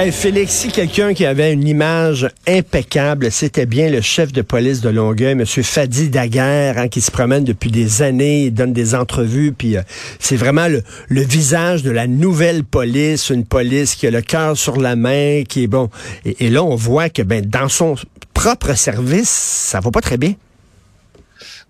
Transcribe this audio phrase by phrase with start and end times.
[0.00, 4.80] Hey Félix, si quelqu'un qui avait une image impeccable, c'était bien le chef de police
[4.80, 5.44] de Longueuil, M.
[5.44, 9.82] Fadi Daguerre, hein, qui se promène depuis des années, il donne des entrevues, puis euh,
[10.20, 10.84] c'est vraiment le,
[11.22, 15.64] visage de la nouvelle police, une police qui a le cœur sur la main, qui
[15.64, 15.90] est bon.
[16.24, 17.96] Et, et là, on voit que ben dans son
[18.34, 20.34] propre service, ça va pas très bien.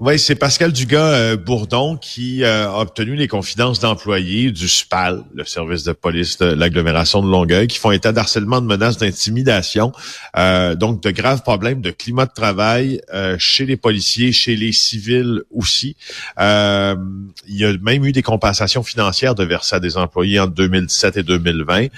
[0.01, 5.45] Oui, c'est Pascal Dugas-Bourdon euh, qui euh, a obtenu les confidences d'employés du SPAL, le
[5.45, 9.91] service de police de l'agglomération de Longueuil, qui font état d'harcèlement, de menaces, d'intimidation,
[10.37, 13.01] euh, donc de graves problèmes de climat de travail
[13.39, 15.97] chez les policiers, chez les civils aussi.
[16.39, 16.97] il
[17.48, 21.23] y a même eu des compensations financières de versées à des employés en 2017 et
[21.25, 21.89] 2020.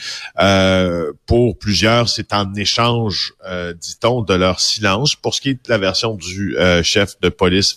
[1.27, 3.35] pour plusieurs, c'est en échange,
[3.79, 5.17] dit-on, de leur silence.
[5.17, 7.75] Pour ce qui est de la version du chef de police,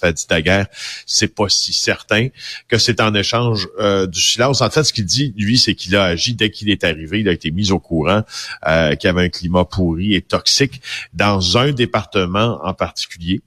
[1.05, 2.27] c'est pas si certain
[2.67, 4.61] que c'est en échange euh, du silence.
[4.61, 7.29] En fait, ce qu'il dit, lui, c'est qu'il a agi dès qu'il est arrivé, il
[7.29, 8.23] a été mis au courant
[8.67, 10.81] euh, qu'il y avait un climat pourri et toxique
[11.13, 13.41] dans un département en particulier.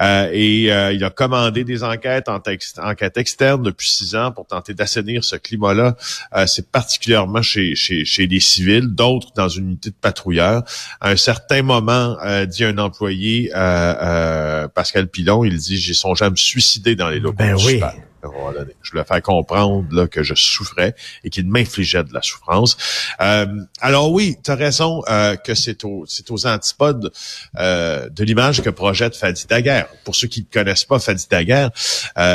[0.00, 2.40] Euh, et euh, il a commandé des enquêtes en
[2.82, 5.96] enquêtes externes depuis six ans pour tenter d'assainir ce climat-là.
[6.34, 10.62] Euh, c'est particulièrement chez, chez, chez les civils, d'autres dans une unité de patrouilleurs.
[11.00, 12.16] À un certain moment,
[12.46, 17.36] dit un employé, Pascal Pilon, il dit, j'ai songé à me suicider dans les locaux
[17.38, 17.80] ben oui.
[18.22, 22.76] Je lui ai fait comprendre là, que je souffrais et qu'il m'infligeait de la souffrance.
[23.20, 23.46] Euh,
[23.80, 27.12] alors oui, tu as raison euh, que c'est aux, aux antipodes
[27.58, 29.88] euh, de l'image que projette Fadi Daguerre.
[30.04, 31.70] Pour ceux qui ne connaissent pas Fadi Daguerre,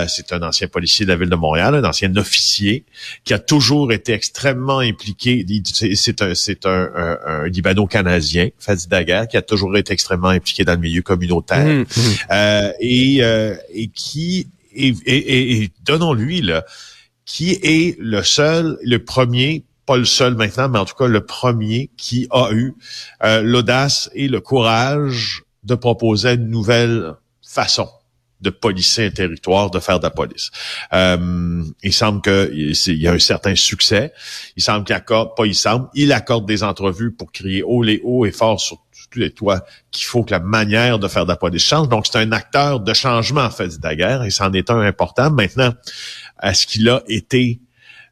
[0.07, 2.85] c'est un ancien policier de la ville de Montréal, un ancien officier
[3.23, 5.45] qui a toujours été extrêmement impliqué.
[5.65, 10.73] C'est un, c'est un, un, Libano-Canadien, Fadi Daguerre, qui a toujours été extrêmement impliqué dans
[10.73, 12.73] le milieu communautaire mmh, mmh.
[12.79, 13.17] et,
[13.73, 16.65] et qui et, donnons-lui là,
[17.25, 21.25] qui est le seul, le premier, pas le seul maintenant, mais en tout cas le
[21.25, 22.73] premier qui a eu
[23.23, 27.89] euh, l'audace et le courage de proposer une nouvelle façon
[28.43, 30.51] de policer un territoire, de faire de la police.
[30.91, 34.11] Euh, il semble qu'il y a un certain succès.
[34.57, 38.01] Il semble qu'il accorde, pas il semble, il accorde des entrevues pour crier haut les
[38.03, 38.82] hauts et fort sur
[39.19, 41.89] les toits qu'il faut que la manière de faire de la police change.
[41.89, 44.79] Donc, c'est un acteur de changement, en fait, de la guerre, et c'en est un
[44.79, 45.31] important.
[45.31, 45.73] Maintenant,
[46.41, 47.59] est-ce qu'il a été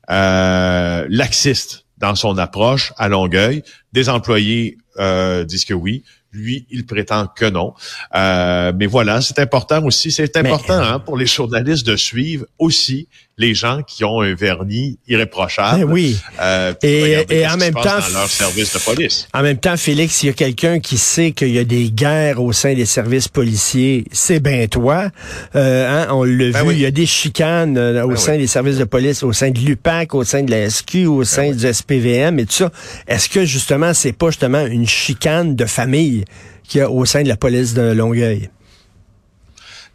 [0.10, 3.64] euh, laxiste dans son approche à Longueuil?
[3.94, 6.04] Des employés euh, disent que oui.
[6.34, 7.74] Lui, il prétend que non.
[8.16, 10.12] Euh, mais voilà, c'est important aussi.
[10.12, 13.08] C'est important hein, pour les journalistes de suivre aussi
[13.42, 15.86] les gens qui ont un vernis irréprochable.
[15.86, 16.18] Ben oui.
[16.42, 19.28] Euh, et, en même temps, dans leur service de police.
[19.34, 22.42] En même temps, Félix, il y a quelqu'un qui sait qu'il y a des guerres
[22.42, 25.10] au sein des services policiers, c'est bien toi.
[25.56, 28.38] Euh, hein, on l'a ben vu, il y a des chicanes euh, au ben sein
[28.38, 31.52] des services de police, au sein de l'UPAC, au sein de la SQ, au sein
[31.52, 32.72] du SPVM et tout ça.
[33.08, 36.21] Est-ce que justement, c'est pas justement une chicane de famille?
[36.68, 38.50] Qu'il y a au sein de la police de Longueuil?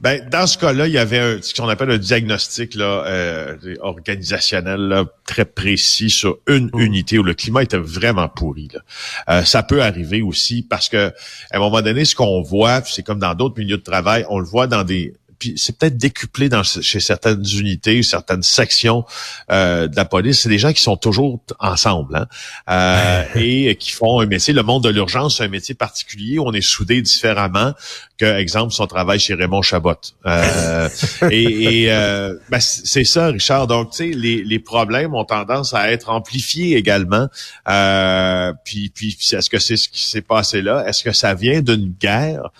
[0.00, 3.56] Ben, dans ce cas-là, il y avait un, ce qu'on appelle un diagnostic là, euh,
[3.80, 6.80] organisationnel très précis sur une mm.
[6.80, 8.68] unité où le climat était vraiment pourri.
[8.74, 8.80] Là.
[9.30, 11.08] Euh, ça peut arriver aussi parce que
[11.50, 14.38] à un moment donné, ce qu'on voit, c'est comme dans d'autres milieux de travail, on
[14.38, 19.04] le voit dans des puis c'est peut-être décuplé dans, chez certaines unités, certaines sections
[19.50, 20.40] euh, de la police.
[20.40, 22.26] C'est des gens qui sont toujours ensemble hein,
[22.70, 24.54] euh, et qui font un métier.
[24.54, 27.72] Le monde de l'urgence, c'est un métier particulier où on est soudés différemment
[28.18, 29.94] que, exemple, son travail chez Raymond Chabot.
[30.26, 30.88] Euh,
[31.30, 33.66] et, et euh, ben, c'est ça, Richard.
[33.66, 37.28] Donc, tu sais, les, les problèmes ont tendance à être amplifiés également.
[37.68, 40.84] Euh, puis, puis, est-ce que c'est ce qui s'est passé là?
[40.86, 42.50] Est-ce que ça vient d'une guerre?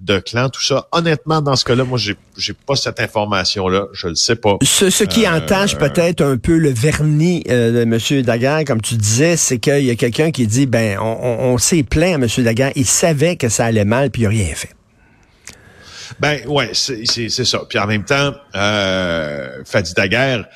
[0.00, 0.88] de clans, tout ça.
[0.92, 3.86] Honnêtement, dans ce cas-là, moi, j'ai, j'ai pas cette information-là.
[3.92, 4.58] Je le sais pas.
[4.62, 8.22] Ce, qui euh, entache peut-être un peu le vernis euh, de M.
[8.22, 11.82] Daguerre, comme tu disais, c'est qu'il y a quelqu'un qui dit, ben, on, on, s'est
[11.82, 12.44] plaint à M.
[12.44, 12.72] Daguerre.
[12.76, 14.70] Il savait que ça allait mal, puis il n'a rien fait.
[16.20, 17.60] Ben, ouais, c'est, ça.
[17.68, 20.46] Puis en même temps, euh, Fadi Daguerre,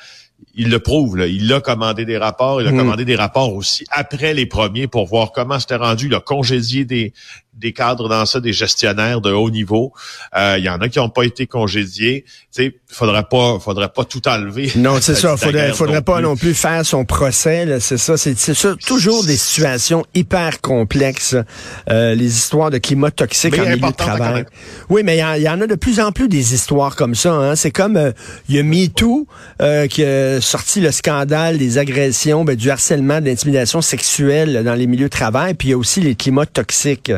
[0.55, 1.17] il le prouve.
[1.17, 1.27] Là.
[1.27, 2.61] Il a commandé des rapports.
[2.61, 2.77] Il a hmm.
[2.77, 6.07] commandé des rapports aussi après les premiers pour voir comment c'était rendu.
[6.07, 7.13] Il a congédié des,
[7.53, 9.93] des cadres dans ça, des gestionnaires de haut niveau.
[10.35, 12.25] Euh, il y en a qui n'ont pas été congédiés.
[12.53, 14.71] Tu sais, faudrait pas, faudrait pas tout enlever.
[14.75, 15.37] Non, c'est ça.
[15.37, 17.79] Faudrait, faudrait pas non plus faire son procès.
[17.79, 18.17] C'est ça.
[18.17, 18.75] C'est ça.
[18.85, 21.35] Toujours des situations hyper complexes.
[21.89, 24.45] Euh, les histoires de climat toxique en milieu de travail.
[24.89, 27.33] Oui, mais il y, en a de plus en plus des histoires comme ça.
[27.33, 27.55] Hein.
[27.55, 28.11] C'est comme euh,
[28.49, 29.27] il y a MeToo,
[29.61, 34.87] euh, que sorti le scandale des agressions, ben, du harcèlement, de l'intimidation sexuelle dans les
[34.87, 37.11] milieux de travail, puis il y a aussi les climats toxiques.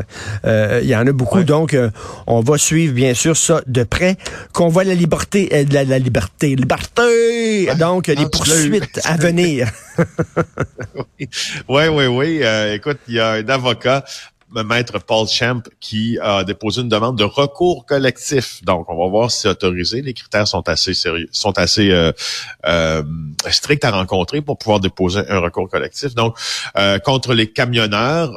[0.46, 1.90] Euh, il y en a beaucoup, donc euh,
[2.28, 4.18] on va suivre bien sûr ça de près.
[4.54, 9.70] Qu'on voit la liberté, de la, liberté, liberté, donc les poursuites à venir.
[11.70, 12.42] oui, oui, oui.
[12.74, 14.04] écoute, il y a un avocat
[14.62, 18.64] maître Paul Champ qui a déposé une demande de recours collectif.
[18.64, 20.02] Donc, on va voir si c'est autorisé.
[20.02, 22.12] Les critères sont assez sérieux, sont assez euh,
[22.66, 23.04] euh,
[23.50, 26.14] stricts à rencontrer pour pouvoir déposer un recours collectif.
[26.14, 26.38] Donc,
[26.78, 28.32] euh, contre les camionneurs,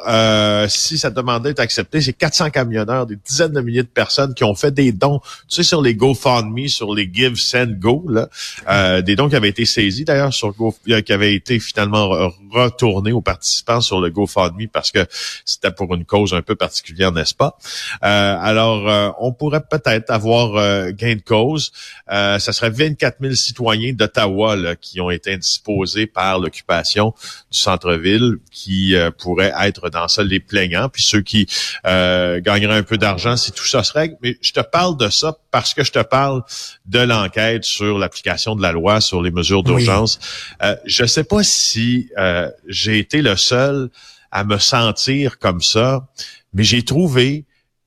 [0.70, 4.44] si cette demande est acceptée, c'est 400 camionneurs, des dizaines de milliers de personnes qui
[4.44, 9.02] ont fait des dons, tu sais, sur les GoFundMe, sur les Give, Send, Go, là,
[9.02, 13.20] des dons qui avaient été saisis d'ailleurs sur Go, qui avaient été finalement retournés aux
[13.20, 15.06] participants sur le GoFundMe parce que
[15.44, 17.58] c'était pour une cause un peu particulière, n'est-ce pas?
[18.04, 21.72] Euh, alors, euh, on pourrait peut-être avoir euh, gain de cause.
[22.08, 27.14] ça serait 24 000 citoyens d'Ottawa qui ont été indisposés par l'occupation
[27.50, 31.46] du centre-ville qui pourraient être dans ça les plaignants, puis ceux qui
[31.84, 34.16] gagneraient un peu d'argent si tout ça se règle.
[34.22, 36.42] Mais je te parle de ça parce que je te parle
[36.86, 40.18] de l'enquête sur l'application de la loi, sur les mesures d'urgence.
[40.84, 42.10] je ne sais pas si
[42.68, 43.90] j'ai été le seul
[44.30, 46.08] à me sentir comme ça,
[46.52, 47.44] mais j'ai trouvé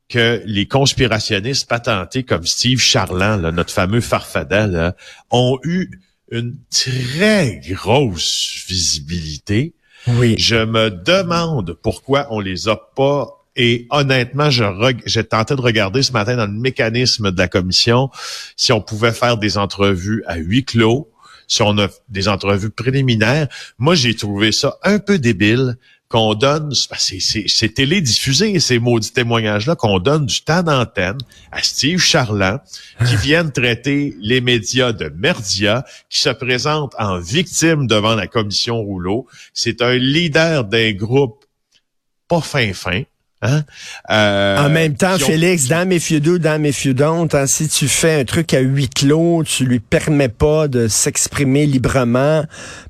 [0.10, 4.92] que les conspirationnistes patentés comme Steve Charland, notre fameux farfadet,
[5.30, 6.02] ont eu
[6.32, 9.74] une très grosse visibilité.
[10.08, 10.36] Oui.
[10.38, 16.14] Je me demande pourquoi on les a pas et honnêtement, j'ai tenté de regarder ce
[16.14, 18.10] matin dans le mécanisme de la commission
[18.56, 21.12] si on pouvait faire des entrevues à huis clos,
[21.48, 23.50] si on a des entrevues préliminaires.
[23.78, 25.76] Moi, j'ai trouvé ça un peu débile
[26.10, 31.20] qu'on donne, c'est télédiffusé ces maudits témoignages-là, qu'on donne du temps d'antenne
[31.52, 32.60] à Steve Charland,
[33.06, 38.82] qui viennent traiter les médias de merdia, qui se présente en victime devant la commission
[38.82, 39.28] Rouleau.
[39.54, 41.46] C'est un leader d'un groupe
[42.28, 43.04] pas fin fin,
[43.42, 43.64] Hein?
[44.10, 48.20] Euh, en même temps, Félix, dans mes d'eau, dans mes don't, hein, si tu fais
[48.20, 52.44] un truc à huit clos, tu lui permets pas de s'exprimer librement,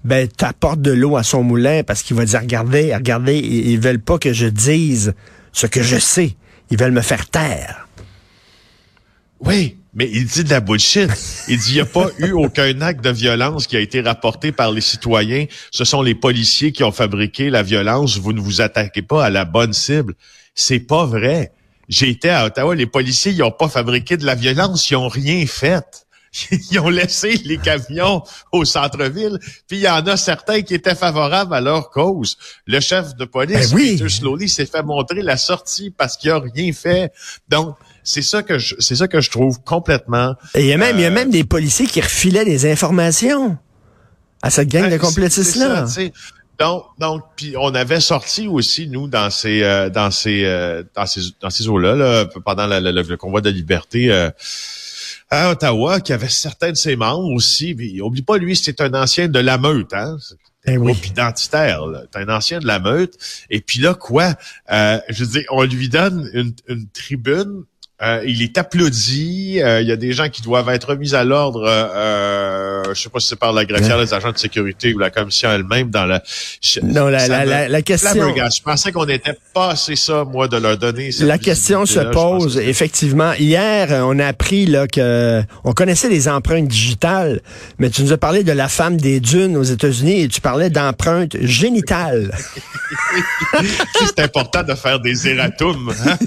[0.04, 4.02] ben t'apportes de l'eau à son moulin parce qu'il va dire regardez, regardez, ils veulent
[4.02, 5.14] pas que je dise
[5.52, 6.36] ce que je sais.
[6.72, 7.88] Ils veulent me faire taire.
[9.40, 11.10] Oui, mais il dit de la bullshit.
[11.48, 14.52] Il dit il n'y a pas eu aucun acte de violence qui a été rapporté
[14.52, 15.46] par les citoyens.
[15.72, 18.18] Ce sont les policiers qui ont fabriqué la violence.
[18.18, 20.14] Vous ne vous attaquez pas à la bonne cible.
[20.54, 21.54] C'est pas vrai.
[21.88, 25.08] J'ai été à Ottawa, les policiers, ils ont pas fabriqué de la violence, ils ont
[25.08, 26.06] rien fait.
[26.52, 28.22] Ils ont laissé les camions
[28.52, 32.38] au centre-ville, puis il y en a certains qui étaient favorables à leur cause.
[32.68, 36.40] Le chef de police, ben Peter Slowly, s'est fait montrer la sortie parce qu'il a
[36.40, 37.12] rien fait.
[37.48, 40.36] Donc, c'est ça que je, c'est ça que je trouve complètement.
[40.56, 42.70] Et il y a même, il y a même euh, des policiers qui refilaient des
[42.70, 43.58] informations
[44.42, 45.86] à cette gang de complétistes là.
[46.60, 51.06] Donc, donc, puis on avait sorti aussi nous dans ces euh, dans ces euh, dans
[51.06, 54.30] ces dans ces eaux-là là, pendant le convoi de liberté euh,
[55.30, 57.74] à Ottawa, qui avait certains de ses membres aussi.
[57.76, 60.18] Puis, oublie pas lui, c'est un ancien de la meute, hein.
[60.66, 61.82] un eh groupe identitaire,
[62.12, 63.14] c'est un ancien de la meute.
[63.50, 64.36] Et puis là, quoi?
[64.70, 67.64] je veux dire, on lui donne une, une tribune
[68.02, 69.60] euh, il est applaudi.
[69.62, 71.66] Euh, il y a des gens qui doivent être mis à l'ordre.
[71.68, 75.10] Euh, je sais pas si c'est par la greffière, les agents de sécurité ou la
[75.10, 76.24] commission elle-même dans la.
[76.82, 78.34] Non, la, la, la, question.
[78.36, 81.10] Je pensais qu'on était passé ça, moi, de leur donner.
[81.20, 83.34] la question se pose effectivement.
[83.34, 87.42] Hier, on a appris là que on connaissait les empreintes digitales,
[87.80, 90.70] mais tu nous as parlé de la femme des dunes aux États-Unis et tu parlais
[90.70, 92.32] d'empreintes génitales.
[94.06, 95.94] c'est important de faire des erratums.
[96.06, 96.18] Hein?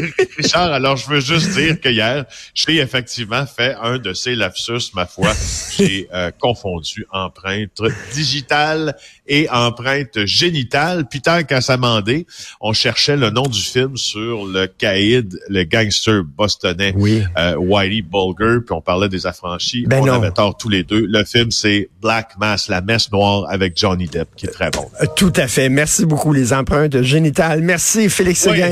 [0.38, 4.36] Richard, alors alors, je veux juste dire que hier, j'ai effectivement fait un de ces
[4.36, 5.32] lapsus, ma foi.
[5.76, 7.82] J'ai euh, confondu empreinte
[8.14, 11.06] digitale et empreinte génitale.
[11.08, 12.24] Puis tant qu'à s'amender,
[12.60, 17.24] on cherchait le nom du film sur le caïd, le gangster bostonnais, oui.
[17.36, 19.86] euh, Whitey Bulger, puis on parlait des affranchis.
[19.88, 21.04] Ben on avait tort tous les deux.
[21.08, 24.88] Le film, c'est Black Mass, la messe noire avec Johnny Depp, qui est très bon.
[25.02, 25.68] Euh, tout à fait.
[25.68, 27.60] Merci beaucoup, les empreintes génitales.
[27.62, 28.62] Merci, Félix oui.